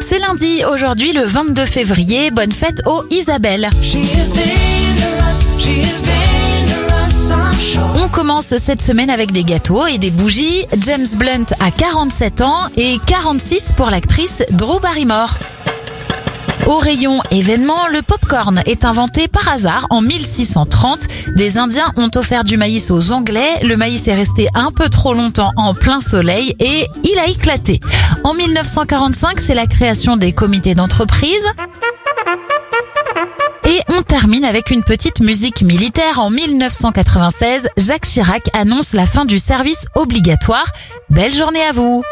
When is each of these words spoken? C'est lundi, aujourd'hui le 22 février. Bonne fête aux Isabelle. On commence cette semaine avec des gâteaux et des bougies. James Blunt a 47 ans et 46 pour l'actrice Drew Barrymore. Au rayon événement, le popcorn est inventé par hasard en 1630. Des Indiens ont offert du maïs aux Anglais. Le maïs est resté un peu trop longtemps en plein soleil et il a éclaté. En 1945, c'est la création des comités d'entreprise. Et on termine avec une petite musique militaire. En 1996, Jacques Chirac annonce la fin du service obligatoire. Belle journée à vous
C'est 0.00 0.18
lundi, 0.18 0.64
aujourd'hui 0.64 1.12
le 1.12 1.24
22 1.24 1.64
février. 1.64 2.30
Bonne 2.30 2.52
fête 2.52 2.82
aux 2.86 3.04
Isabelle. 3.10 3.68
On 7.96 8.08
commence 8.08 8.56
cette 8.56 8.82
semaine 8.82 9.10
avec 9.10 9.32
des 9.32 9.44
gâteaux 9.44 9.86
et 9.86 9.98
des 9.98 10.10
bougies. 10.10 10.66
James 10.78 11.06
Blunt 11.16 11.46
a 11.60 11.70
47 11.70 12.40
ans 12.40 12.68
et 12.76 12.98
46 13.06 13.72
pour 13.76 13.90
l'actrice 13.90 14.44
Drew 14.50 14.80
Barrymore. 14.80 15.34
Au 16.68 16.76
rayon 16.76 17.22
événement, 17.30 17.88
le 17.90 18.02
popcorn 18.02 18.60
est 18.66 18.84
inventé 18.84 19.26
par 19.26 19.48
hasard 19.48 19.86
en 19.88 20.02
1630. 20.02 21.08
Des 21.34 21.56
Indiens 21.56 21.90
ont 21.96 22.10
offert 22.14 22.44
du 22.44 22.58
maïs 22.58 22.90
aux 22.90 23.10
Anglais. 23.10 23.58
Le 23.62 23.74
maïs 23.74 24.06
est 24.06 24.14
resté 24.14 24.48
un 24.52 24.70
peu 24.70 24.90
trop 24.90 25.14
longtemps 25.14 25.50
en 25.56 25.72
plein 25.72 26.00
soleil 26.00 26.54
et 26.60 26.86
il 27.04 27.18
a 27.18 27.26
éclaté. 27.26 27.80
En 28.22 28.34
1945, 28.34 29.40
c'est 29.40 29.54
la 29.54 29.66
création 29.66 30.18
des 30.18 30.34
comités 30.34 30.74
d'entreprise. 30.74 31.42
Et 33.66 33.80
on 33.88 34.02
termine 34.02 34.44
avec 34.44 34.70
une 34.70 34.84
petite 34.84 35.20
musique 35.20 35.62
militaire. 35.62 36.20
En 36.20 36.28
1996, 36.28 37.70
Jacques 37.78 38.06
Chirac 38.06 38.50
annonce 38.52 38.92
la 38.92 39.06
fin 39.06 39.24
du 39.24 39.38
service 39.38 39.86
obligatoire. 39.94 40.66
Belle 41.08 41.32
journée 41.32 41.62
à 41.62 41.72
vous 41.72 42.04